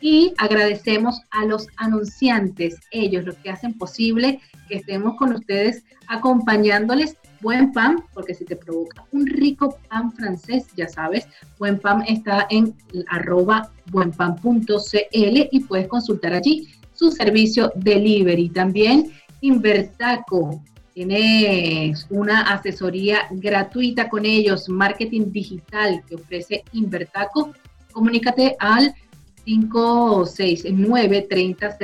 [0.00, 7.16] y agradecemos a los anunciantes, ellos los que hacen posible que estemos con ustedes acompañándoles
[7.40, 11.26] buen pan, porque si te provoca un rico pan francés, ya sabes,
[11.58, 12.76] buen pan está en
[13.08, 14.66] arroba buenpan.cl
[15.12, 18.48] y puedes consultar allí su servicio delivery.
[18.48, 20.62] También Invertaco.
[20.94, 27.52] Tienes una asesoría gratuita con ellos, marketing digital que ofrece Invertaco.
[27.92, 28.94] Comunícate al
[29.44, 31.78] 569 30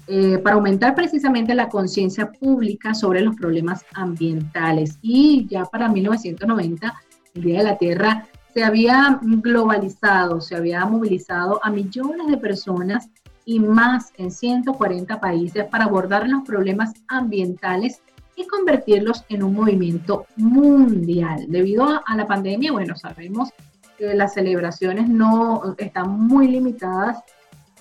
[0.07, 4.99] eh, para aumentar precisamente la conciencia pública sobre los problemas ambientales.
[5.03, 6.95] Y ya para 1990,
[7.35, 13.11] el Día de la Tierra se había globalizado, se había movilizado a millones de personas
[13.45, 18.01] y más en 140 países para abordar los problemas ambientales
[18.39, 21.47] y convertirlos en un movimiento mundial.
[21.49, 23.51] Debido a, la pandemia, bueno, sabemos
[23.99, 27.19] que las celebraciones no están muy limitadas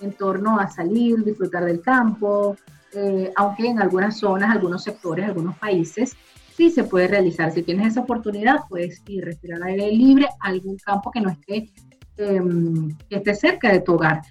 [0.00, 2.56] en torno a salir, disfrutar del campo,
[2.92, 6.16] eh, aunque en algunas zonas, algunos sectores, algunos países,
[6.56, 7.52] sí se puede realizar.
[7.52, 11.70] Si tienes esa oportunidad, puedes ir, respirar aire libre a algún campo que no esté,
[12.16, 14.22] em, que esté cerca de tu hogar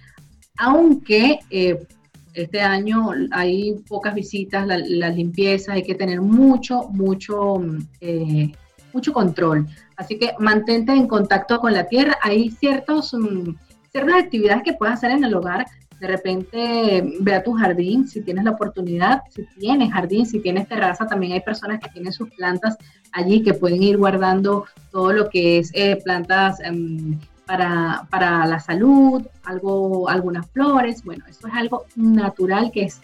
[0.58, 1.86] aunque eh,
[2.42, 7.60] este año hay pocas visitas, la, limpieza, hay que tener mucho, mucho,
[8.00, 8.52] eh,
[8.92, 9.66] mucho control.
[9.96, 12.16] Así que mantente en contacto con la tierra.
[12.22, 13.54] Hay ciertos, mm,
[13.90, 15.66] ciertas actividades que puedes hacer en el hogar.
[16.00, 20.68] De repente ve a tu jardín si tienes la oportunidad, si tienes jardín, si tienes
[20.68, 22.76] terraza, también hay personas que tienen sus plantas
[23.12, 28.60] allí que pueden ir guardando todo lo que es eh, plantas em, para, para la
[28.60, 33.00] salud, algo, algunas flores, bueno, eso es algo natural que es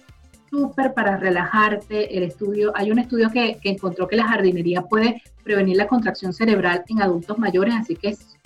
[0.50, 2.14] súper para relajarte.
[2.14, 6.34] El estudio, hay un estudio que, que, encontró que la jardinería puede prevenir la contracción
[6.34, 8.36] cerebral en adultos mayores, así que es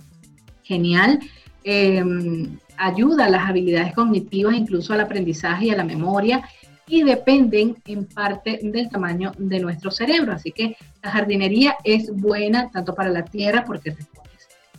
[0.62, 1.18] genial.
[1.64, 6.48] Em, ayuda a las habilidades cognitivas, incluso al aprendizaje y a la memoria,
[6.86, 10.32] y dependen en parte del tamaño de nuestro cerebro.
[10.32, 13.96] Así que la jardinería es buena tanto para la tierra porque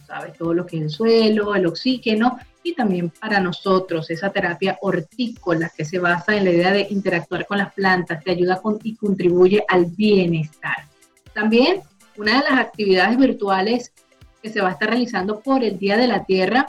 [0.10, 0.34] ¿sabes?
[0.38, 5.72] Todo lo que es el suelo, el oxígeno y también para nosotros esa terapia hortícola
[5.76, 8.96] que se basa en la idea de interactuar con las plantas, te ayuda con, y
[8.96, 10.86] contribuye al bienestar.
[11.34, 11.82] También
[12.18, 13.94] una de las actividades virtuales
[14.42, 16.66] que se va a estar realizando por el Día de la Tierra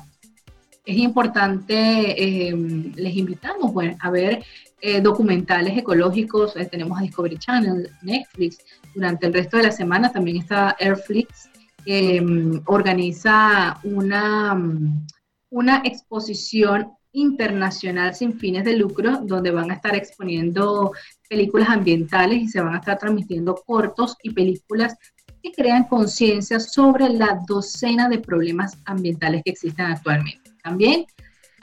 [0.85, 2.55] es importante, eh,
[2.97, 4.45] les invitamos bueno, a ver
[4.81, 8.59] eh, documentales ecológicos, eh, tenemos a Discovery Channel, Netflix,
[8.95, 11.51] durante el resto de la semana también está Airflix,
[11.87, 15.06] mm, organiza una, mm,
[15.50, 20.93] una exposición internacional sin fines de lucro, donde van a estar exponiendo
[21.29, 24.97] películas ambientales y se van a estar transmitiendo cortos y películas
[25.43, 30.50] que crean conciencia sobre la docena de problemas ambientales que existen actualmente.
[30.62, 31.06] También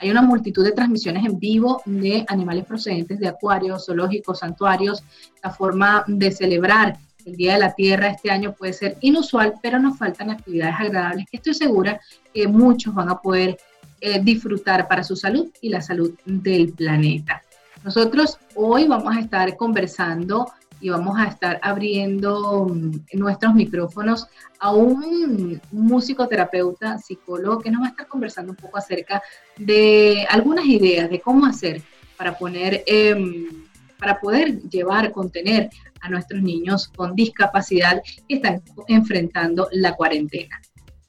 [0.00, 5.02] hay una multitud de transmisiones en vivo de animales procedentes de acuarios, zoológicos, santuarios.
[5.42, 6.98] La forma de celebrar
[7.28, 11.26] el Día de la Tierra este año puede ser inusual, pero nos faltan actividades agradables
[11.30, 12.00] que estoy segura
[12.32, 13.58] que muchos van a poder
[14.00, 17.42] eh, disfrutar para su salud y la salud del planeta.
[17.84, 20.46] Nosotros hoy vamos a estar conversando
[20.80, 24.26] y vamos a estar abriendo mm, nuestros micrófonos
[24.60, 29.22] a un músico-terapeuta, psicólogo, que nos va a estar conversando un poco acerca
[29.56, 31.82] de algunas ideas de cómo hacer
[32.16, 33.57] para poner, em,
[33.98, 40.60] para poder llevar, contener a nuestros niños con discapacidad que están enfrentando la cuarentena.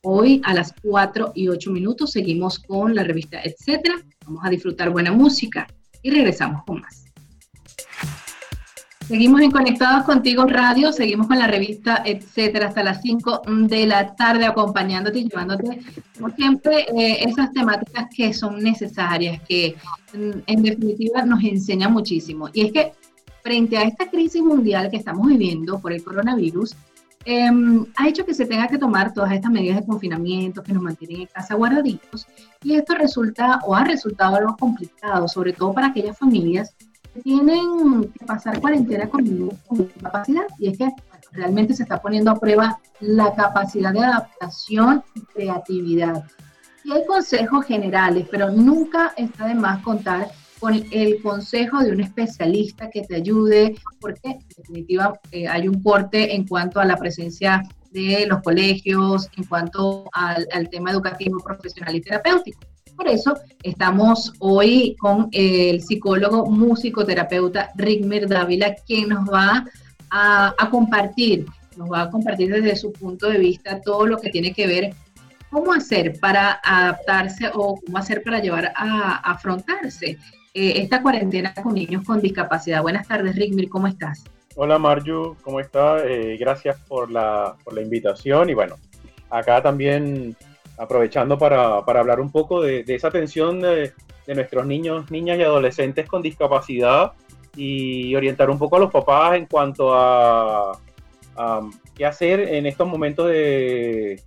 [0.01, 3.95] Hoy a las 4 y 8 minutos seguimos con la revista Etcétera.
[4.25, 5.67] Vamos a disfrutar buena música
[6.01, 7.08] y regresamos con más.
[9.09, 14.13] Seguimos en Conectados Contigo Radio, seguimos con la revista, etcétera, hasta las 5 de la
[14.13, 15.81] tarde, acompañándote y llevándote,
[16.15, 19.75] como siempre, eh, esas temáticas que son necesarias, que
[20.13, 22.49] mm, en definitiva nos enseñan muchísimo.
[22.53, 22.91] Y es que
[23.41, 26.75] frente a esta crisis mundial que estamos viviendo por el coronavirus,
[27.25, 30.83] em, ha hecho que se tenga que tomar todas estas medidas de confinamiento que nos
[30.83, 32.27] mantienen en casa guardaditos.
[32.61, 36.75] Y esto resulta o ha resultado algo complicado, sobre todo para aquellas familias
[37.23, 40.89] tienen que pasar cuarentena con discapacidad y es que
[41.31, 46.23] realmente se está poniendo a prueba la capacidad de adaptación y creatividad.
[46.83, 50.29] Y hay consejos generales, pero nunca está de más contar
[50.59, 55.81] con el consejo de un especialista que te ayude, porque en definitiva eh, hay un
[55.81, 61.95] corte en cuanto a la presencia de los colegios, en cuanto al tema educativo, profesional
[61.95, 62.68] y terapéutico.
[62.99, 69.65] Por eso estamos hoy con el psicólogo musicoterapeuta Rigmer Dávila, quien nos va
[70.11, 71.45] a, compartir,
[71.77, 74.93] nos va a compartir desde su punto de vista todo lo que tiene que ver
[75.49, 80.17] cómo hacer para adaptarse o cómo hacer para llevar a, afrontarse
[80.53, 82.81] eh, esta cuarentena con niños con discapacidad.
[82.81, 84.25] Buenas tardes, Rigmir, ¿cómo estás?
[84.57, 86.01] Hola, Marju, ¿cómo estás?
[86.05, 88.75] Eh, gracias por la, por la invitación y bueno,
[89.29, 90.35] acá también
[90.79, 93.93] aprovechando para, hablar un poco de, esa atención de,
[94.27, 97.13] nuestros niños, niñas y adolescentes con discapacidad
[97.55, 100.77] y orientar un poco a los papás en cuanto a,
[101.95, 104.21] qué hacer en estos momentos de,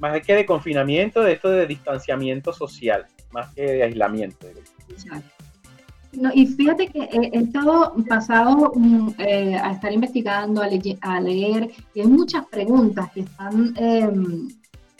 [0.00, 4.46] más que de confinamiento, de esto de distanciamiento social, más que de aislamiento.
[6.34, 10.68] y fíjate que he, estado pasado mm, eh, a estar investigando, a,
[11.02, 13.74] a, leer, y hay muchas preguntas que están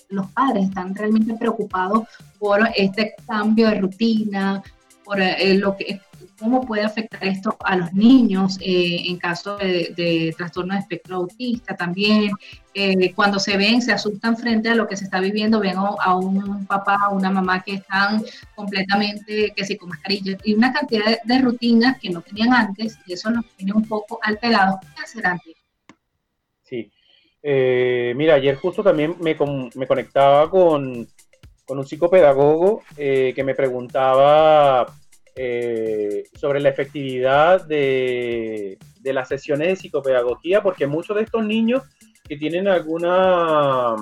[0.09, 2.09] los padres están realmente preocupados
[2.39, 4.63] por este cambio de rutina,
[5.05, 6.01] por eh, lo que
[6.39, 11.75] cómo puede afectar esto a los niños eh, en caso de, trastorno de espectro autista
[11.75, 12.31] también.
[12.75, 16.17] Eh, cuando se ven, se asustan frente a lo que se está viviendo, ven a,
[16.17, 18.23] un papá o una mamá que están
[18.55, 23.15] completamente, que sí, con mascarilla y una cantidad de, rutinas que no tenían antes y
[23.15, 24.77] eso nos tiene un poco alterados.
[24.81, 25.56] ¿Qué hacer antes?
[27.43, 31.07] Eh, mira, ayer justo también me, conectaba con,
[31.69, 34.87] un psicopedagogo eh, que me preguntaba
[35.35, 41.83] eh, sobre la efectividad de, las sesiones de psicopedagogía, porque muchos de estos niños
[42.29, 43.95] que tienen alguna,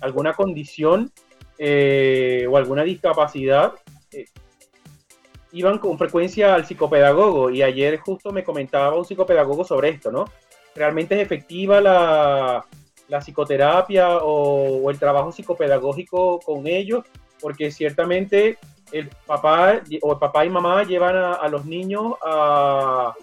[0.00, 1.12] alguna condición
[1.60, 3.74] o alguna discapacidad,
[5.52, 10.24] iban con frecuencia al psicopedagogo y ayer justo me comentaba un psicopedagogo sobre esto, ¿no?
[10.74, 12.64] Realmente es efectiva la,
[13.20, 17.04] psicoterapia o, el trabajo psicopedagógico con ellos,
[17.40, 18.58] porque ciertamente
[18.92, 23.14] el papá o el papá y mamá llevan a, los niños a,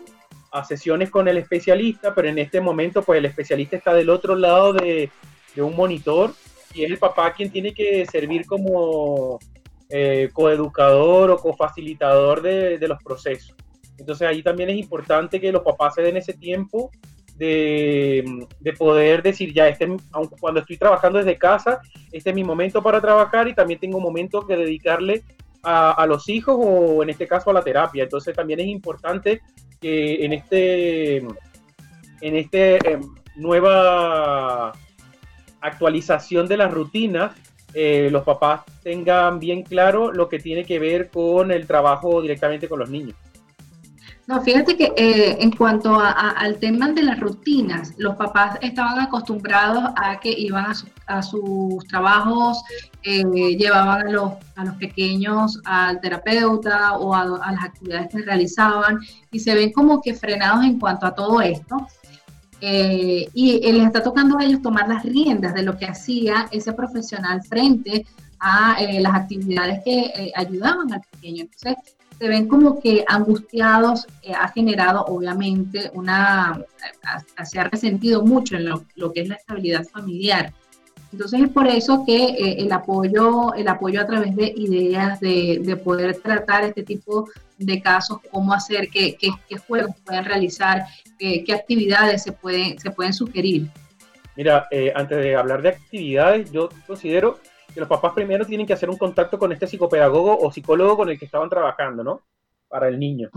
[0.67, 4.73] sesiones con el especialista, pero en este momento pues el especialista está del otro lado
[4.73, 5.11] de,
[5.55, 6.33] un monitor
[6.73, 9.39] y es el papá quien tiene que servir como
[9.89, 13.55] eh, coeducador o cofacilitador de, de los procesos.
[13.97, 16.91] Entonces ahí también es importante que los papás se den ese tiempo
[17.37, 19.87] de, poder decir, ya, este,
[20.39, 21.79] cuando estoy trabajando desde casa,
[22.11, 25.23] este es mi momento para trabajar y también tengo un momento que dedicarle
[25.63, 28.03] a, los hijos o en este caso a la terapia.
[28.03, 29.41] Entonces también es importante
[29.81, 33.01] que en este, en este em,
[33.35, 34.71] nueva
[35.61, 37.35] actualización de las rutinas,
[37.73, 42.69] eh, los papás tengan bien claro lo que tiene que ver con el trabajo directamente
[42.69, 43.15] con los niños.
[44.27, 49.85] No, fíjate que eh, en cuanto al tema de las rutinas, los papás estaban acostumbrados
[49.95, 50.65] a que iban
[51.05, 52.61] a, sus trabajos,
[53.03, 53.23] eh,
[53.55, 58.99] llevaban a los, a los pequeños al terapeuta o a, las actividades que realizaban
[59.31, 61.87] y se ven como que frenados en cuanto a todo esto.
[62.59, 66.73] Eh, y les está tocando a ellos tomar las riendas de lo que hacía ese
[66.73, 68.05] profesional frente
[68.39, 71.43] a las actividades que ayudaban al pequeño.
[71.43, 76.59] Entonces, se ven como que angustiados, eh, ha generado obviamente una,
[77.43, 80.53] se ha resentido mucho en lo, que es la estabilidad familiar.
[81.11, 85.79] Entonces es por eso que eh, el, apoyo, el apoyo a través de ideas, de,
[85.83, 90.85] poder tratar este tipo de casos, cómo hacer, qué, qué, juegos pueden realizar,
[91.17, 93.67] qué, actividades se pueden, se pueden sugerir.
[94.35, 97.39] Mira, eh, antes de hablar de actividades, yo considero
[97.73, 101.09] que los papás primero tienen que hacer un contacto con este psicopedagogo o psicólogo con
[101.09, 102.21] el que estaban trabajando, ¿no?
[102.67, 103.29] Para el niño.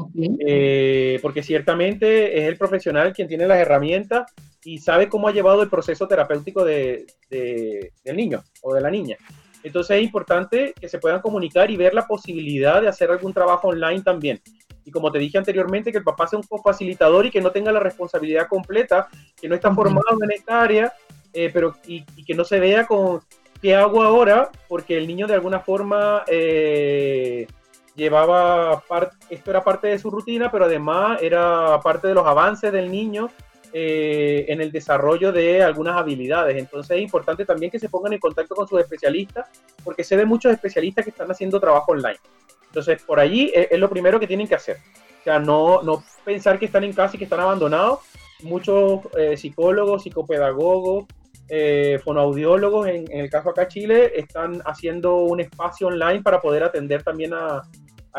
[0.46, 4.32] Eh, porque ciertamente es el profesional quien tiene las herramientas
[4.64, 9.16] y sabe cómo ha llevado el proceso terapéutico de, del niño o de la niña.
[9.62, 13.68] Entonces es importante que se puedan comunicar y ver la posibilidad de hacer algún trabajo
[13.68, 14.40] online también.
[14.84, 17.70] Y como te dije anteriormente, que el papá sea un facilitador y que no tenga
[17.70, 19.08] la responsabilidad completa,
[19.40, 20.92] que no está formado en esta área,
[21.32, 23.20] eh, pero y, que no se vea con,
[23.60, 24.50] ¿qué hago ahora?
[24.68, 27.46] Porque el niño de alguna forma eh,
[27.94, 28.82] llevaba,
[29.28, 33.30] esto era parte de su rutina, pero además era parte de los avances del niño
[33.72, 36.56] eh, en el desarrollo de algunas habilidades.
[36.56, 39.48] Entonces es importante también que se pongan en contacto con sus especialistas,
[39.84, 42.18] porque se ve muchos especialistas que están haciendo trabajo online.
[42.66, 44.76] Entonces, por allí es, lo primero que tienen que hacer.
[45.20, 48.00] O sea, no, no pensar que están en casa y que están abandonados.
[48.42, 51.04] Muchos eh, psicólogos, psicopedagogos,
[51.52, 57.02] eh, fonoaudiólogos, en, el caso acá Chile, están haciendo un espacio online para poder atender
[57.02, 57.62] también a,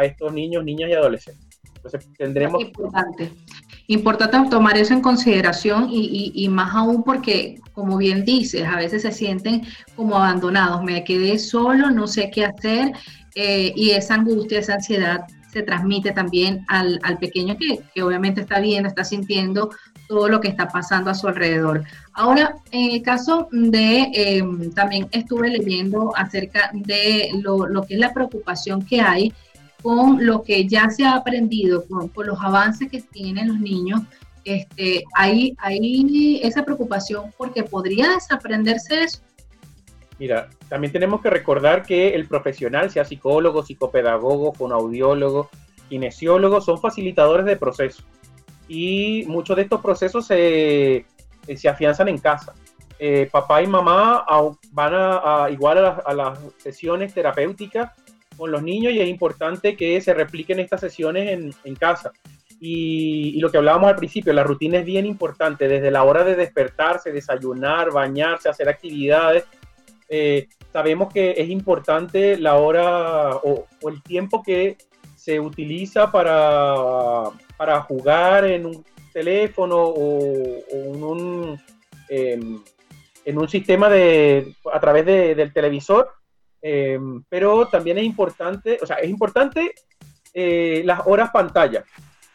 [0.04, 1.62] estos niños, niñas y adolescentes.
[1.76, 2.62] Entonces tendremos...
[2.62, 4.50] Importante.
[4.50, 9.64] Tomar eso en consideración y, más aún porque, como bien dices, a veces se sienten
[9.96, 10.84] como abandonados.
[10.84, 12.94] Me quedé solo, no sé qué hacer
[13.36, 18.60] eh, y esa angustia, esa ansiedad se transmite también al, pequeño que, que, obviamente está
[18.60, 19.70] viendo, está sintiendo
[20.12, 21.86] todo lo que está pasando a su alrededor.
[22.12, 28.13] Ahora, en el caso de, em, también estuve leyendo acerca de lo, que es la
[28.13, 29.34] preocupación que hay
[29.82, 34.01] con lo que ya se ha aprendido, con, los avances que tienen los niños.
[34.44, 39.22] Este, hay, hay esa preocupación porque podría desaprenderse eso.
[40.20, 45.50] Mira, también tenemos que recordar que el profesional, sea psicólogo, psicopedagogo, fonoaudiólogo,
[45.88, 48.03] kinesiólogo, son facilitadores de procesos
[48.74, 51.06] y muchos de estos procesos se,
[51.54, 52.54] se afianzan en casa.
[52.98, 54.25] Eh, papá y mamá
[54.72, 57.92] van a, igual a las, sesiones terapéuticas
[58.38, 62.13] con los niños y es importante que se repliquen estas sesiones en, en casa.
[62.62, 66.36] Y, lo que hablábamos al principio, la rutina es bien importante, desde la hora de
[66.36, 69.44] despertarse, desayunar, bañarse, hacer actividades.
[70.08, 74.78] Eh, sabemos que es importante la hora o el tiempo que
[75.22, 77.25] se utiliza para,
[77.56, 81.62] para jugar en un teléfono o, en, un,
[82.10, 82.60] em,
[83.24, 86.10] en un sistema de, a través del televisor,
[86.60, 89.75] em, pero también es importante, o sea, es importante
[90.34, 91.84] eh, las horas pantalla,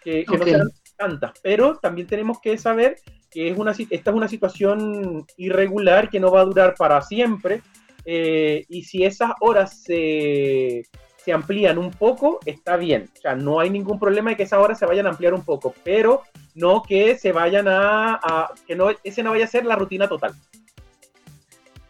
[0.05, 2.99] que, no sean tantas, pero también tenemos que saber
[3.33, 7.63] que es una, esta es una situación irregular que no va a durar para siempre,
[8.05, 10.85] eh, y si esas horas se
[11.27, 13.11] se amplían un poco, está bien.
[13.19, 15.43] O sea, no hay ningún problema de que esas horas se vayan a ampliar un
[15.43, 16.23] poco, pero
[16.55, 20.35] no que se vayan a, que no, ese no vaya a ser la rutina total.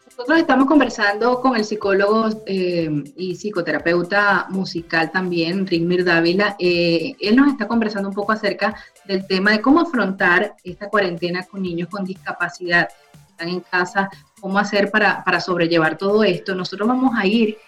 [0.06, 6.56] Nosotros estamos conversando con el psicólogo eh, y psicoterapeuta musical también, Rigmir Dávila.
[6.58, 8.74] Eh, él nos está conversando un poco acerca
[9.04, 12.88] del tema de cómo afrontar esta cuarentena con niños con discapacidad.
[13.28, 14.08] Están en casa,
[14.40, 16.54] cómo hacer para, para sobrellevar todo esto.
[16.54, 17.58] Nosotros vamos a ir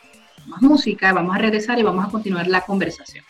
[0.49, 3.25] más música, vamos a regresar y vamos a continuar la conversación.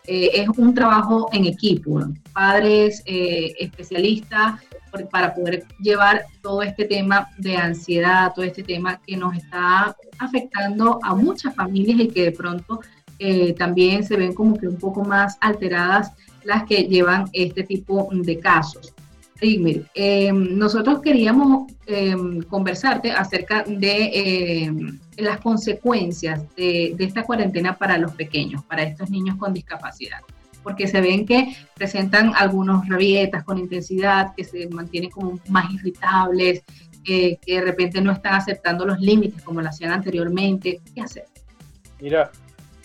[0.08, 2.00] eh, es un trabajo en equipo,
[2.34, 4.62] padres, eh, especialistas,
[5.12, 11.00] para poder llevar todo este tema de ansiedad, todo este tema que nos está afectando
[11.04, 12.80] a muchas familias y que de pronto
[13.20, 16.12] eh, también se ven como que un poco más alteradas
[16.44, 18.95] las que llevan este tipo de casos.
[19.40, 19.86] Rigmir,
[20.34, 21.72] nosotros queríamos
[22.48, 29.54] conversarte acerca de las consecuencias de, esta cuarentena para los pequeños, para estos niños con
[29.54, 30.20] discapacidad
[30.64, 36.64] porque se ven que presentan algunos rabietas con intensidad, que se mantienen como más irritables,
[37.04, 40.82] que de repente no están aceptando los límites como lo hacían anteriormente.
[40.94, 41.26] ¿Qué hacer?
[42.02, 42.32] Mira,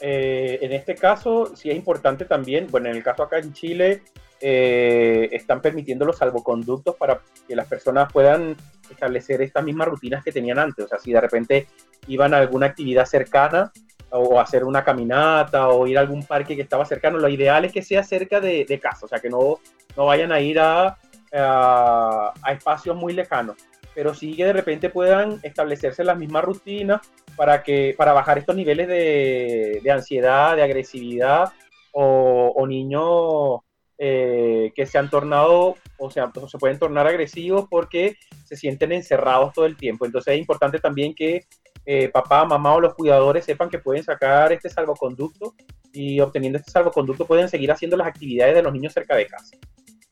[0.00, 4.02] eh, en este caso sí es importante también, bueno, en el caso acá en Chile,
[4.40, 8.56] eh, están permitiendo los salvoconductos para que las personas puedan
[8.90, 10.84] establecer estas mismas rutinas que tenían antes.
[10.84, 11.66] O sea, si de repente
[12.08, 13.70] iban a alguna actividad cercana
[14.10, 17.72] o hacer una caminata o ir a algún parque que estaba cercano, lo ideal es
[17.72, 19.60] que sea cerca de, casa, o sea, que no,
[19.96, 20.96] no vayan a ir a,
[21.32, 23.56] a, espacios muy lejanos,
[23.94, 27.00] pero sí que de repente puedan establecerse las mismas rutinas
[27.36, 31.52] para, que, para bajar estos niveles de, de ansiedad, de agresividad
[31.92, 33.60] o, o niños
[34.02, 38.16] eh, que se han tornado, o sea, se pueden tornar agresivos porque
[38.46, 40.06] se sienten encerrados todo el tiempo.
[40.06, 41.44] Entonces es importante también que
[41.84, 45.54] eh, papá, mamá o los cuidadores sepan que pueden sacar este salvoconducto
[45.92, 49.54] y obteniendo este salvoconducto pueden seguir haciendo las actividades de los niños cerca de casa.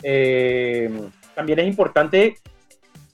[0.03, 0.91] Eh,
[1.35, 2.37] también es importante,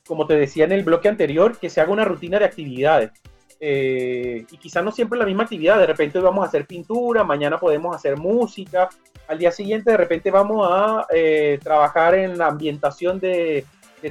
[0.04, 3.12] como te decía en el bloque anterior, que se haga una rutina de actividades.
[3.60, 7.94] y quizás no siempre la misma actividad, de repente vamos a hacer pintura, mañana podemos
[7.94, 8.88] hacer música,
[9.26, 13.64] al día siguiente de repente vamos a eh, trabajar en la ambientación de,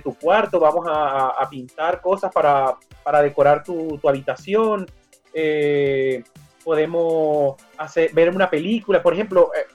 [0.04, 2.76] tu cuarto, vamos a, pintar cosas para,
[3.22, 4.88] decorar tu, habitación,
[5.36, 6.24] eh,
[6.64, 9.68] podemos hacer, ver una película, por ejemplo, eh,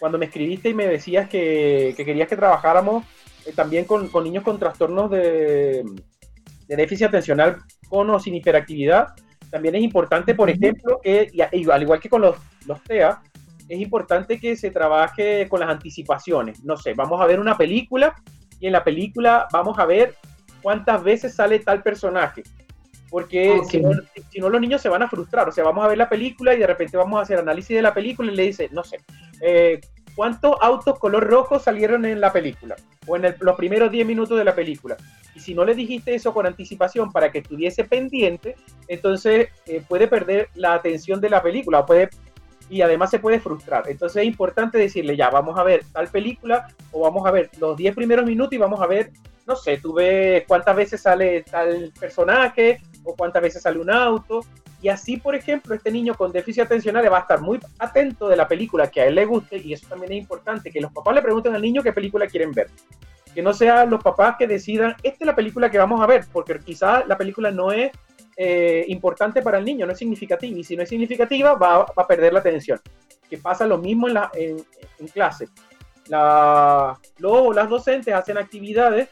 [0.00, 3.04] cuando me escribiste y me decías que, querías que trabajáramos
[3.54, 5.84] también con, niños con trastornos de,
[6.66, 9.14] déficit atencional con o sin hiperactividad,
[9.50, 11.30] también es importante, por ejemplo, que
[11.70, 13.22] al igual que con los, los TEA,
[13.68, 16.62] es importante que se trabaje con las anticipaciones.
[16.64, 18.14] No sé, vamos a ver una película
[18.60, 20.14] y en la película vamos a ver
[20.62, 22.42] cuántas veces sale tal personaje.
[23.10, 25.46] Porque si, no, los niños se van a frustrar.
[25.48, 27.82] O sea, vamos a ver la película y de repente vamos a hacer análisis de
[27.82, 29.00] la película y le dice, no sé,
[29.42, 29.80] eh,
[30.14, 32.74] ¿cuántos autos color rojo salieron en la película?
[33.06, 34.96] O en los primeros 10 minutos de la película.
[35.34, 38.56] Y si no le dijiste eso con anticipación para que estuviese pendiente,
[38.88, 42.08] entonces eh, puede perder la atención de la película o puede
[42.70, 43.84] y además se puede frustrar.
[43.88, 47.76] Entonces es importante decirle, ya, vamos a ver tal película o vamos a ver los
[47.76, 49.10] 10 primeros minutos y vamos a ver,
[49.46, 54.40] no sé, tú ves cuántas veces sale tal personaje o cuántas veces sale un auto.
[54.80, 58.36] Y así, por ejemplo, este niño con déficit atencional va a estar muy atento de
[58.36, 61.14] la película que a él le guste y eso también es importante, que los papás
[61.14, 62.68] le pregunten al niño qué película quieren ver.
[63.32, 66.24] Que no sean los papás que decidan, esta es la película que vamos a ver,
[66.32, 67.92] porque quizás la película no es
[68.36, 70.58] eh, importante para el niño, no es significativa.
[70.58, 72.80] Y si no es significativa, va, a perder la atención.
[73.28, 74.64] Que pasa lo mismo en, la, en,
[75.08, 75.48] clase.
[76.08, 79.08] La, luego las docentes hacen actividades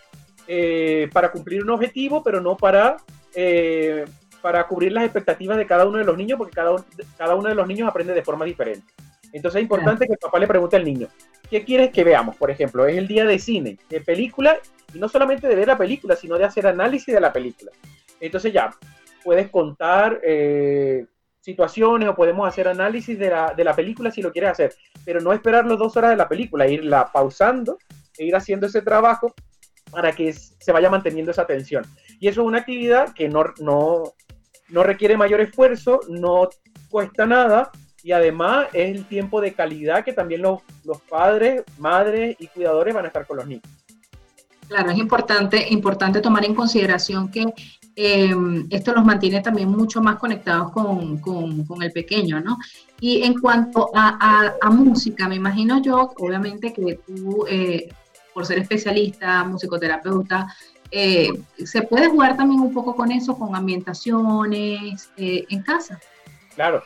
[0.47, 2.97] eh, para cumplir un objetivo, pero no para,
[3.35, 4.05] eh,
[4.43, 6.77] para cubrir las expectativas de cada uno de los niños, porque cada,
[7.17, 8.93] cada uno de los niños aprende de forma diferente.
[9.33, 11.09] Entonces es importante que el papá le pregunte al niño,
[11.49, 12.37] ¿qué quieres que veamos?
[12.37, 14.59] Por ejemplo, es el día de cine, de película,
[14.93, 17.71] y no solamente de ver la película, sino de hacer análisis de la película.
[18.21, 18.75] Entonces ya,
[19.23, 21.07] puedes contar eh,
[21.41, 25.21] situaciones o podemos hacer análisis de la, de la, película si lo quieres hacer, pero
[25.21, 27.79] no esperar las dos horas de la película, irla pausando
[28.19, 29.35] e ir haciendo ese trabajo
[29.91, 31.85] para que se vaya manteniendo esa atención.
[32.21, 34.13] Y eso es una actividad que no, no,
[34.69, 36.49] no requiere mayor esfuerzo, no
[36.89, 37.71] cuesta nada
[38.03, 42.95] y además es el tiempo de calidad que también los, los padres, madres y cuidadores
[42.95, 43.65] van a estar con los niños.
[44.69, 47.45] Claro, es importante, importante tomar en consideración que
[48.03, 48.35] eh,
[48.71, 52.57] esto los mantiene también mucho más conectados con, el pequeño, ¿no?
[52.99, 57.91] Y en cuanto a, música, me imagino yo, obviamente que tú, eh,
[58.33, 60.47] por ser especialista, musicoterapeuta,
[60.91, 61.29] eh,
[61.63, 66.01] ¿se puede jugar también un poco con eso, con ambientaciones en casa?
[66.55, 66.83] Claro.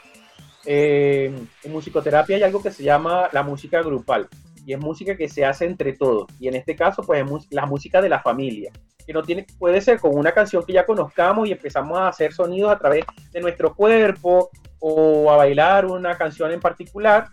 [0.64, 4.28] en musicoterapia hay algo que se llama la música grupal
[4.66, 6.26] y es música que se hace entre todos.
[6.40, 8.72] Y en este caso, pues es la música de la familia.
[9.06, 12.32] Que no tiene, puede ser con una canción que ya conozcamos y empezamos a hacer
[12.32, 17.28] sonidos a través de nuestro cuerpo o a bailar una canción en particular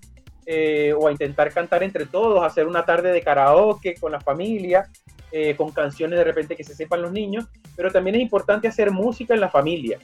[0.45, 4.89] eh, o a intentar cantar entre todos, hacer una tarde de karaoke con la familia,
[5.31, 8.91] eh, con canciones de repente que se sepan los niños, pero también es importante hacer
[8.91, 9.99] música en la familia,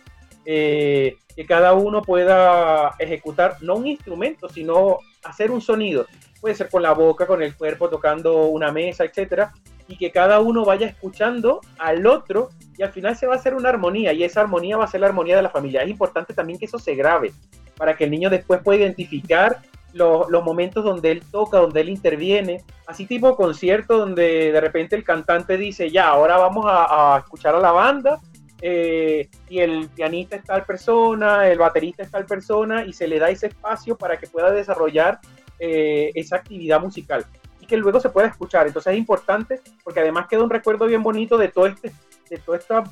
[0.45, 6.06] eh, que cada uno pueda ejecutar no un instrumento, sino hacer un sonido.
[6.41, 9.54] Puede ser con la boca, con el cuerpo, tocando una mesa, etcétera,
[9.88, 13.56] y que cada uno vaya escuchando al otro y al final se va a hacer
[13.56, 15.82] una armonía y esa armonía va a ser la armonía de la familia.
[15.82, 17.34] Es importante también que eso se grabe
[17.78, 19.62] para que el niño después pueda identificar
[19.93, 25.04] los, momentos donde él toca, donde él interviene, así tipo concierto donde de repente el
[25.04, 28.19] cantante dice, ya, ahora vamos a, escuchar a la banda
[28.62, 33.19] eh, y el pianista es tal persona, el baterista es tal persona y se le
[33.19, 35.19] da ese espacio para que pueda desarrollar
[35.60, 37.26] eh, esa actividad musical
[37.67, 38.65] que luego se pueda escuchar.
[38.65, 41.91] Entonces es importante porque además queda un recuerdo bien bonito de todo este,
[42.30, 42.84] de toda esta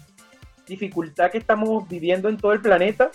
[0.68, 3.10] dificultad que estamos viviendo en todo el planeta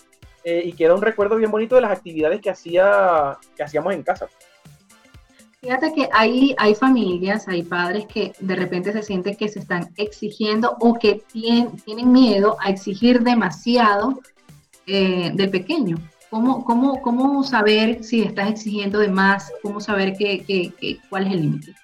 [0.44, 4.02] eh, y queda un recuerdo bien bonito de las actividades que hacía, que hacíamos en
[4.02, 4.28] casa.
[5.60, 9.92] Fíjate que hay, hay familias, hay padres que de repente se sienten que se están
[9.98, 14.20] exigiendo o que tienen, tienen miedo a exigir demasiado
[14.86, 15.98] eh, del pequeño.
[16.30, 19.52] ¿Cómo, cómo, cómo saber si estás exigiendo de más?
[19.62, 20.72] ¿Cómo saber qué,
[21.08, 21.74] cuál es el límite?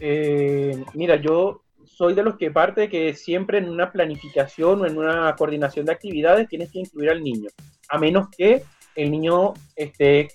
[0.00, 4.96] Eh, mira, yo soy de los que parte que siempre en una planificación o en
[4.96, 7.50] una coordinación de actividades tienes que incluir al niño,
[7.90, 8.62] a menos que
[8.96, 10.28] el niño esté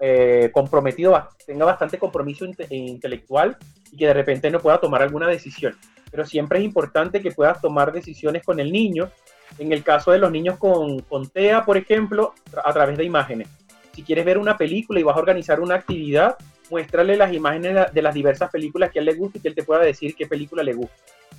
[0.00, 1.16] eh, comprometido,
[1.46, 3.56] tenga bastante compromiso intelectual
[3.92, 5.76] y que de repente no pueda tomar alguna decisión.
[6.10, 9.10] Pero siempre es importante que puedas tomar decisiones con el niño
[9.58, 12.34] en el caso de los niños con, TEA, por ejemplo,
[12.64, 13.48] a través de imágenes.
[13.94, 16.36] Si quieres ver una película y vas a organizar una actividad,
[16.70, 19.54] muéstrale las imágenes de las diversas películas que a él le gusta y que él
[19.54, 20.94] te pueda decir qué película le gusta.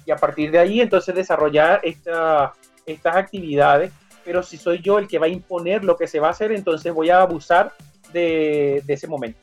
[0.05, 2.53] Y a partir de ahí, entonces, desarrollar esta,
[2.85, 3.91] estas actividades.
[4.25, 6.51] Pero si soy yo el que va a imponer lo que se va a hacer,
[6.51, 7.73] entonces voy a abusar
[8.11, 9.39] de ese momento.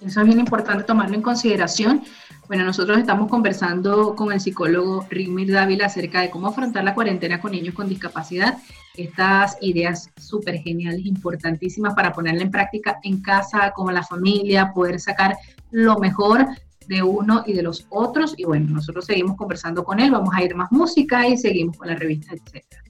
[0.00, 2.04] Eso es bien importante tomarlo en consideración
[2.48, 7.42] bueno, nosotros estamos conversando con el psicólogo Rimir Dávila acerca de cómo afrontar la cuarentena
[7.42, 8.56] con niños con discapacidad.
[8.96, 14.98] Estas ideas súper geniales, importantísimas para ponerla en práctica en casa, con la familia, poder
[14.98, 15.36] sacar
[15.70, 16.46] lo mejor
[16.86, 18.32] de uno y de los otros.
[18.38, 21.88] Y bueno, nosotros seguimos conversando con él, vamos a ir más música y seguimos con
[21.88, 22.82] la revista, etcétera.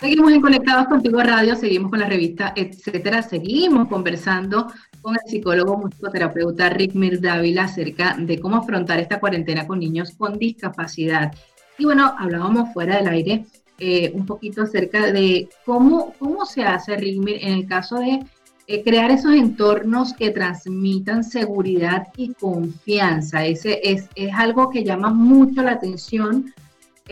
[0.00, 3.20] Seguimos en Conectados Contigo Radio, seguimos con la revista, etcétera.
[3.20, 9.66] Seguimos conversando con el psicólogo musicoterapeuta Rick Mir Dávila acerca de cómo afrontar esta cuarentena
[9.66, 11.32] con niños con discapacidad.
[11.78, 13.44] Y bueno, hablábamos fuera del aire
[13.78, 18.20] eh, un poquito acerca de cómo, cómo se hace, Rick Mir, en el caso de
[18.66, 23.44] eh, crear esos entornos que transmitan seguridad y confianza.
[23.46, 26.52] Ese es, es algo que llama mucho la atención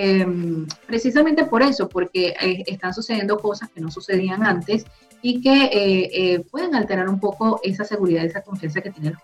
[0.00, 4.86] Em, precisamente por eso, porque eh, están sucediendo cosas que no sucedían antes
[5.22, 9.14] y que eh, eh, pueden alterar un poco esa seguridad, esa confianza que tienen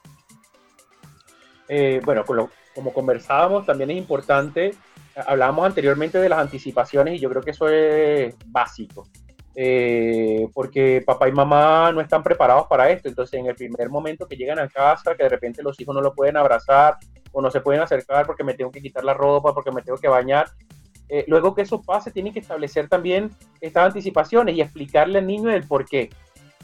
[1.69, 2.25] los Bueno,
[2.75, 4.75] como conversábamos, también es importante,
[5.15, 9.07] hablábamos anteriormente de las anticipaciones y yo creo que eso es básico.
[10.53, 13.09] porque papá y mamá no están preparados para esto.
[13.09, 16.01] Entonces, en el primer momento que llegan a casa, que de repente los hijos no
[16.01, 16.99] lo pueden abrazar,
[17.35, 19.99] o no se pueden acercar porque me tengo que quitar la ropa, porque me tengo
[19.99, 20.47] que bañar.
[21.09, 25.51] Eh, luego que eso pase, tienen que establecer también estas anticipaciones y explicarle al niño
[25.51, 26.11] el por qué.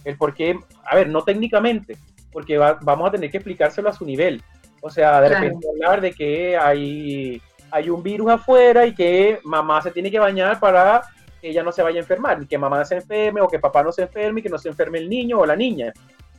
[0.05, 1.97] El por qué, a ver, no técnicamente,
[2.33, 4.43] porque vamos a tener que explicárselo a su nivel.
[4.81, 9.83] O sea, de repente hablar de que hay, hay un virus afuera y que mamá
[9.83, 11.03] se tiene que bañar para
[11.41, 13.83] que ella no se vaya a enfermar, ni que mamá se enferme o que papá
[13.83, 15.93] no se enferme y que no se enferme el niño o la niña.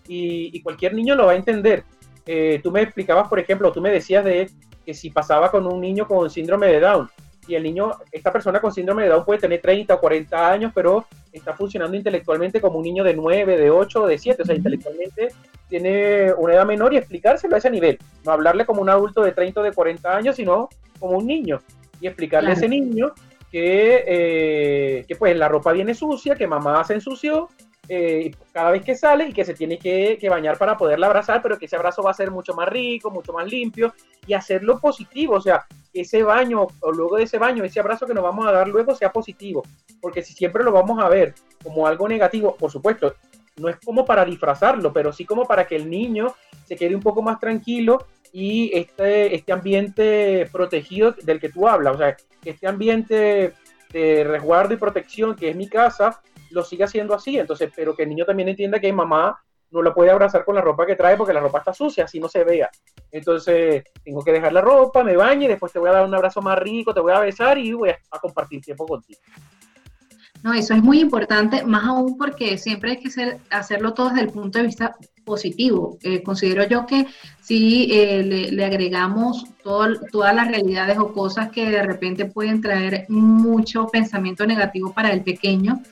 [0.07, 1.83] Y, y cualquier niño lo va a entender.
[2.25, 4.49] Eh, tú me explicabas, por ejemplo, tú me decías de
[4.85, 7.09] que si pasaba con un niño con síndrome de Down,
[7.47, 10.71] y el niño, esta persona con síndrome de Down puede tener 30 o 40 años,
[10.73, 14.45] pero está funcionando intelectualmente como un niño de 9, de 8 o de 7, o
[14.45, 15.29] sea, intelectualmente
[15.67, 19.31] tiene una edad menor y explicárselo a ese nivel, no hablarle como un adulto de
[19.31, 21.61] 30 o de 40 años, sino como un niño,
[21.99, 23.13] y explicarle a ese niño
[23.51, 27.49] que, eh, que pues la ropa viene sucia, que mamá se ensució,
[27.93, 31.57] eh, cada vez que sale y que se tiene que, bañar para poderla abrazar, pero
[31.57, 33.93] que ese abrazo va a ser mucho más rico, mucho más limpio
[34.25, 38.05] y hacerlo positivo, o sea, que ese baño o luego de ese baño, ese abrazo
[38.05, 39.63] que nos vamos a dar luego sea positivo,
[39.99, 43.15] porque si siempre lo vamos a ver como algo negativo, por supuesto,
[43.57, 46.33] no es como para disfrazarlo, pero sí como para que el niño
[46.65, 51.95] se quede un poco más tranquilo y este, este ambiente protegido del que tú hablas,
[51.95, 53.53] o sea, este ambiente
[53.91, 57.37] de resguardo y protección que es mi casa, lo siga haciendo así.
[57.37, 60.61] Entonces, pero que el niño también entienda que mamá no lo puede abrazar con la
[60.61, 62.69] ropa que trae porque la ropa está sucia, así no se vea.
[63.11, 66.15] Entonces, tengo que dejar la ropa, me baño y después te voy a dar un
[66.15, 69.19] abrazo más rico, te voy a besar y voy a, compartir tiempo contigo.
[70.43, 74.29] No, eso es muy importante, más aún porque siempre hay que hacerlo todo desde el
[74.29, 75.99] punto de vista positivo.
[76.01, 77.05] Eh, considero yo que
[77.41, 83.85] si eh, le, agregamos todas las realidades o cosas que de repente pueden traer mucho
[83.87, 85.83] pensamiento negativo para el pequeño,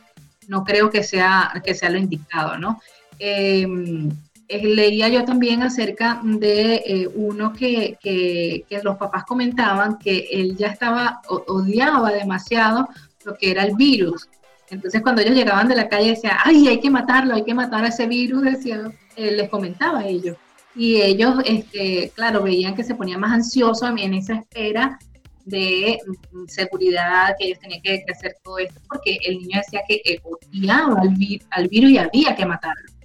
[0.47, 2.81] no creo que sea, que sea lo indicado, ¿no?
[3.19, 4.09] Em,
[4.49, 11.21] leía yo también acerca de eh, uno que, los papás comentaban que él ya estaba,
[11.27, 12.87] odiaba demasiado
[13.25, 14.27] lo que era el virus.
[14.69, 17.83] Entonces cuando ellos llegaban de la calle decían, ay, hay que matarlo, hay que matar
[17.83, 20.37] a ese virus, decía, eh, les comentaba a ellos.
[20.75, 24.97] Y ellos, este, claro, veían que se ponía más ansioso en esa espera
[25.45, 25.97] de
[26.31, 31.01] mm, seguridad, que ellos tenían que, hacer todo esto, porque el niño decía que odiaba
[31.01, 31.17] al,
[31.49, 32.98] al virus y había que matarlo.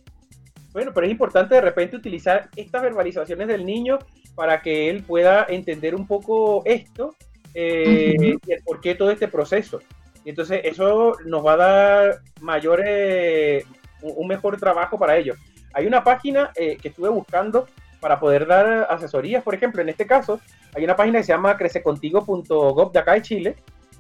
[0.74, 4.00] Bueno, pero es importante de repente utilizar estas verbalizaciones del niño
[4.34, 7.14] para que él pueda entender un poco esto
[7.54, 9.78] eh, y el por qué todo este proceso.
[10.24, 13.64] Y entonces eso nos va a dar mayor, eh,
[14.02, 15.38] un mejor trabajo para ellos.
[15.74, 17.68] Hay una página eh, que estuve buscando
[18.00, 20.40] para poder dar asesorías, por ejemplo, en este caso,
[20.74, 23.54] hay una página que se llama crececontigo.gov de acá de Chile,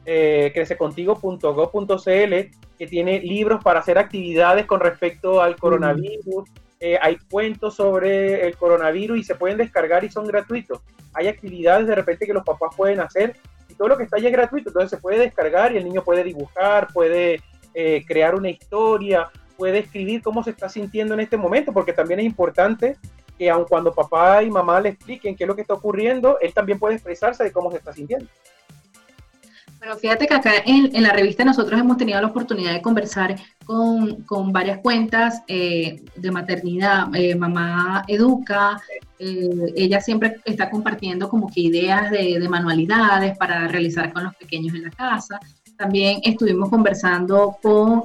[0.04, 2.34] crececontigo.gov.cl,
[2.78, 8.56] que tiene libros para hacer actividades con respecto al coronavirus, eh, hay cuentos sobre el
[8.56, 10.80] coronavirus y se pueden descargar y son gratuitos.
[11.12, 13.36] Hay actividades de repente que los papás pueden hacer
[13.68, 16.02] y todo lo que está ahí es gratuito, entonces se puede descargar y el niño
[16.02, 17.40] puede dibujar, puede
[17.74, 22.20] eh, crear una historia, puede escribir cómo se está sintiendo en este momento, porque también
[22.20, 22.96] es importante
[23.38, 26.52] que aun cuando papá y mamá le expliquen qué es lo que está ocurriendo, él
[26.52, 28.26] también puede expresarse de cómo se está sintiendo.
[29.84, 34.50] Pero fíjate que acá en, la revista nosotros hemos tenido la oportunidad de conversar con,
[34.50, 37.14] varias cuentas eh, de maternidad.
[37.14, 38.80] Eh, mamá Educa,
[39.18, 44.74] eh, ella siempre está compartiendo como que ideas de, manualidades para realizar con los pequeños
[44.74, 45.38] en la casa.
[45.76, 48.04] También estuvimos conversando con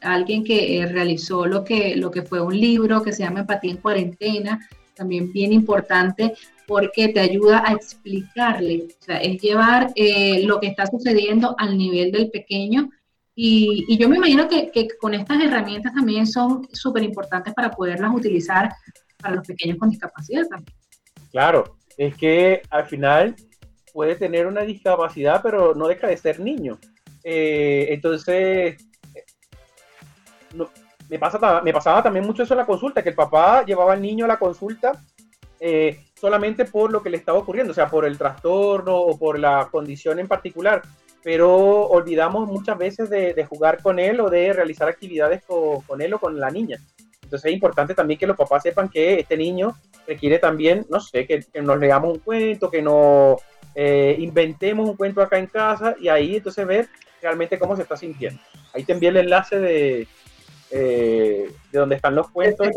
[0.00, 3.78] alguien que realizó lo que, lo que fue un libro que se llama Empatía en
[3.78, 6.34] Cuarentena, también bien importante
[6.66, 11.78] porque te ayuda a explicarle, o sea, es llevar eh, lo que está sucediendo al
[11.78, 12.90] nivel del pequeño.
[13.34, 18.70] Y, yo me imagino que, con estas herramientas también son súper importantes para poderlas utilizar
[19.18, 20.76] para los pequeños con discapacidad también.
[21.30, 23.34] Claro, es que al final
[23.94, 26.78] puede tener una discapacidad, pero no deja de ser niño.
[27.24, 28.76] Eh, entonces,
[31.08, 34.02] me, pasa, me pasaba también mucho eso en la consulta, que el papá llevaba al
[34.02, 34.92] niño a la consulta
[35.60, 39.38] eh, solamente por lo que le estaba ocurriendo, o sea, por el trastorno o por
[39.38, 40.82] la condición en particular,
[41.22, 46.18] pero olvidamos muchas veces de, jugar con él o de realizar actividades con, él o
[46.18, 46.78] con la niña.
[47.22, 51.26] Entonces es importante también que los papás sepan que este niño requiere también, no sé,
[51.26, 53.40] que, nos leamos un cuento, que nos
[53.74, 56.88] eh, inventemos un cuento acá en casa y ahí entonces ver
[57.20, 58.40] realmente cómo se está sintiendo.
[58.72, 60.08] Ahí te envié el enlace de,
[60.70, 62.68] eh, de donde están los cuentos.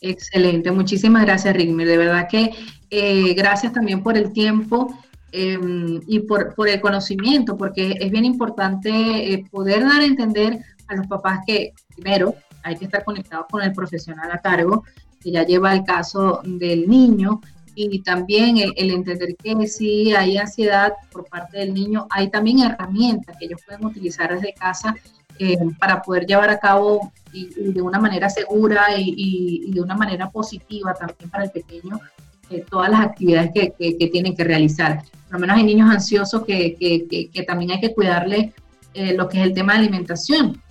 [0.00, 1.86] Excelente, muchísimas gracias Rigmer.
[1.86, 2.50] De verdad que
[2.90, 4.98] eh, gracias también por el tiempo
[5.32, 10.96] em, y por, el conocimiento, porque es bien importante eh, poder dar a entender a
[10.96, 14.84] los papás que primero hay que estar conectados con el profesional a cargo,
[15.22, 17.40] que ya lleva el caso del niño,
[17.76, 23.36] y también el, entender que si hay ansiedad por parte del niño, hay también herramientas
[23.38, 24.94] que ellos pueden utilizar desde casa
[25.38, 30.30] eh, para poder llevar a cabo y, de una manera segura y, de una manera
[30.30, 32.00] positiva también para el pequeño
[32.50, 35.02] eh, todas las actividades que, que, tienen que realizar.
[35.24, 36.76] Por lo menos hay niños ansiosos que,
[37.32, 38.52] que también hay que cuidarle
[38.94, 40.62] eh, lo que es el tema de alimentación.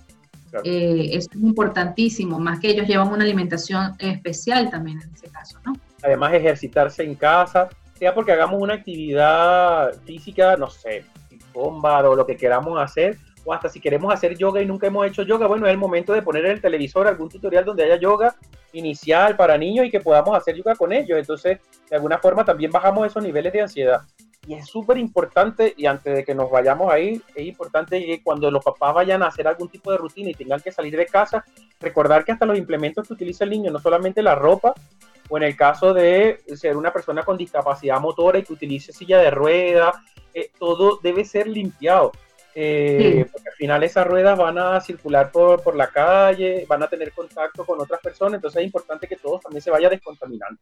[0.64, 5.74] es importantísimo, más que ellos llevan una alimentación especial también en ese caso, ¿no?
[6.02, 11.04] Además, ejercitarse en casa, sea porque hagamos una actividad física, no sé,
[11.52, 15.06] bomba o lo que queramos hacer, o hasta si queremos hacer yoga y nunca hemos
[15.06, 17.96] hecho yoga, bueno, es el momento de poner en el televisor algún tutorial donde haya
[17.96, 18.34] yoga
[18.72, 21.16] inicial para niños y que podamos hacer yoga con ellos.
[21.16, 24.00] Entonces, de alguna forma también bajamos esos niveles de ansiedad.
[24.48, 28.50] Y es súper importante, y antes de que nos vayamos ahí, es importante que cuando
[28.50, 31.44] los papás vayan a hacer algún tipo de rutina y tengan que salir de casa,
[31.80, 34.74] recordar que hasta los implementos que utiliza el niño, no solamente la ropa,
[35.28, 39.18] o en el caso de ser una persona con discapacidad motora y que utilice silla
[39.18, 39.92] de rueda,
[40.34, 42.12] eh, todo debe ser limpiado.
[42.58, 46.88] Eh, porque al final esas ruedas van a circular por, por, la calle, van a
[46.88, 50.58] tener contacto con otras personas, entonces es importante que todo también se vaya descontaminando.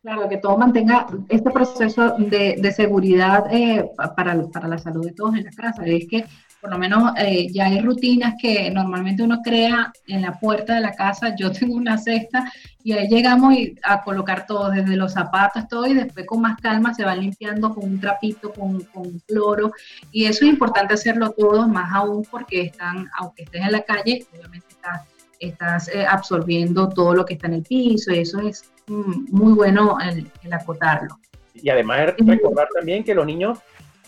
[0.00, 5.12] Claro, que todo mantenga este proceso de, de seguridad eh, para, para, la salud de
[5.12, 5.84] todos en la casa.
[5.84, 6.24] Es que
[6.60, 10.80] por lo menos eh, ya hay rutinas que normalmente uno crea en la puerta de
[10.80, 11.34] la casa.
[11.38, 12.50] Yo tengo una cesta
[12.82, 16.94] y ahí llegamos a colocar todo, desde los zapatos, todo, y después con más calma
[16.94, 19.72] se va limpiando con un trapito, con, con cloro.
[20.10, 24.26] Y eso es importante hacerlo todo, más aún porque están, aunque estés en la calle,
[24.32, 25.02] obviamente estás,
[25.38, 29.52] estás eh, absorbiendo todo lo que está en el piso, y eso es mm, muy
[29.52, 31.18] bueno el, el acotarlo.
[31.54, 33.58] Y además recordar también que los niños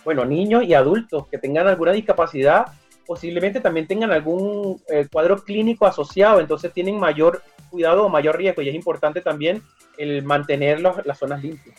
[0.05, 2.67] bueno, niños y adultos que tengan alguna discapacidad,
[3.07, 8.63] posiblemente también tengan algún eh, cuadro clínico asociado, entonces tienen mayor cuidado o mayor riesgo
[8.63, 9.63] y es importante también
[9.99, 11.77] el mantener las zonas limpias.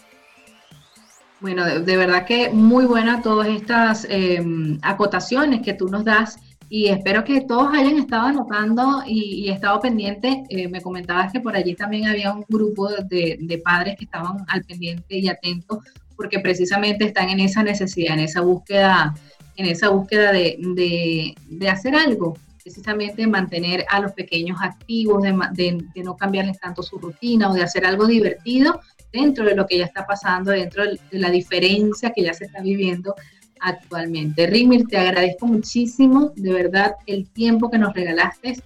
[1.40, 6.38] Bueno, de, verdad que muy buena todas estas em, acotaciones que tú nos das
[6.70, 10.38] y espero que todos hayan estado anotando y, estado pendientes.
[10.50, 14.38] Eh, me comentabas que por allí también había un grupo de, de, padres que estaban
[14.48, 15.80] al pendiente y atentos
[16.22, 19.16] porque precisamente están en esa necesidad, en esa búsqueda,
[19.56, 21.36] en esa búsqueda de,
[21.68, 27.56] hacer algo, precisamente mantener a los pequeños activos, de, no cambiarles tanto su rutina o
[27.56, 28.82] de hacer algo divertido
[29.12, 32.62] dentro de lo que ya está pasando, dentro de la diferencia que ya se está
[32.62, 33.16] viviendo
[33.60, 34.46] actualmente.
[34.46, 38.62] Rimir, te agradezco muchísimo, de verdad, el tiempo que nos regalaste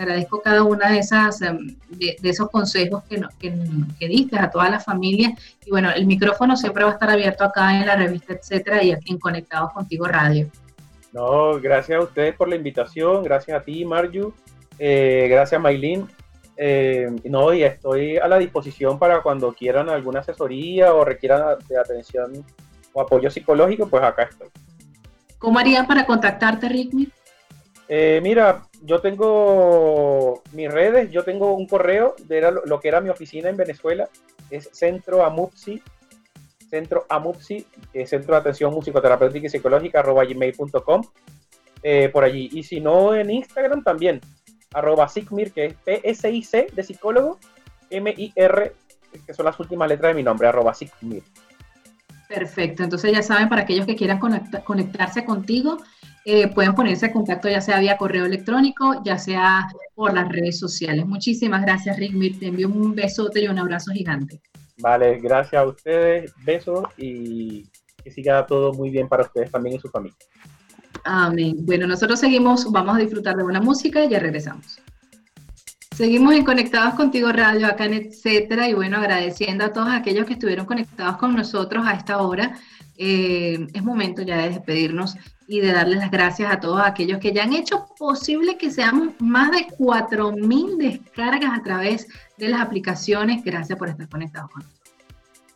[0.00, 3.22] agradezco cada una de esas em, de, esos consejos que,
[3.98, 5.34] que, diste a toda la familia
[5.64, 8.92] y bueno el micrófono siempre va a estar abierto acá en la revista etcétera y
[8.92, 10.48] aquí en Conectados Contigo Radio.
[11.12, 14.32] No gracias a ustedes por la invitación gracias a ti Marju.
[14.78, 16.08] Eh, gracias Maylin.
[16.56, 21.78] Eh, no y estoy a la disposición para cuando quieran alguna asesoría o requieran de
[21.78, 22.44] atención
[22.92, 24.48] o apoyo psicológico pues acá estoy.
[25.38, 27.10] ¿Cómo harían para contactarte, Rickmir?
[27.92, 33.08] Eh, mira, yo tengo mis redes, yo tengo un correo de lo, que era mi
[33.08, 34.08] oficina en Venezuela,
[34.48, 35.82] es Centro Amupsi,
[36.70, 37.66] Centro Amupsi,
[38.06, 41.02] Centro de Atención Musicoterapéutica y Psicológica, arroba gmail.com,
[41.82, 42.48] eh, por allí.
[42.52, 44.20] Y si no, en Instagram también,
[44.72, 47.40] arroba SICMIR, que es P-S-I-C de psicólogo,
[47.90, 48.72] M-I-R,
[49.26, 51.24] que son las últimas letras de mi nombre, arroba SICMIR.
[52.28, 55.78] Perfecto, entonces ya saben, para aquellos que quieran conectarse contigo,
[56.24, 60.58] eh, pueden ponerse en contacto ya sea vía correo electrónico, ya sea por las redes
[60.58, 61.06] sociales.
[61.06, 62.38] Muchísimas gracias, Rick.
[62.38, 64.40] Te envío un besote y un abrazo gigante.
[64.78, 67.68] Vale, gracias a ustedes, besos y
[68.02, 70.16] que siga todo muy bien para ustedes también y su familia.
[71.04, 71.56] Amén.
[71.60, 74.80] Bueno, nosotros seguimos, vamos a disfrutar de buena música y ya regresamos.
[75.94, 80.34] Seguimos en Conectados Contigo Radio, acá en Etcétera, y bueno, agradeciendo a todos aquellos que
[80.34, 82.58] estuvieron conectados con nosotros a esta hora.
[82.96, 85.16] Eh, es momento ya de despedirnos
[85.50, 89.08] y de darles las gracias a todos aquellos que ya han hecho posible que seamos
[89.18, 92.06] más de 4.000 descargas a través
[92.38, 93.42] de las aplicaciones.
[93.42, 94.92] Gracias por estar conectados con nosotros.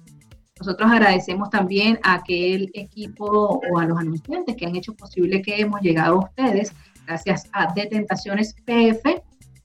[0.59, 5.61] Nosotros agradecemos también a aquel equipo o a los anunciantes que han hecho posible que
[5.61, 6.73] hemos llegado a ustedes,
[7.07, 9.23] gracias a Detentaciones PF,